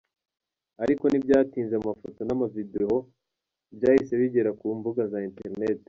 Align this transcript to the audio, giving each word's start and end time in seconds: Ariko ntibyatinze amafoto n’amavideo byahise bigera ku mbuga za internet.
Ariko 0.83 1.03
ntibyatinze 1.07 1.73
amafoto 1.77 2.19
n’amavideo 2.25 2.95
byahise 3.75 4.13
bigera 4.21 4.51
ku 4.59 4.65
mbuga 4.77 5.01
za 5.13 5.19
internet. 5.29 5.79